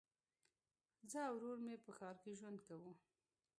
[1.11, 2.91] زه او ورور مي په ښار کي ژوند کوو.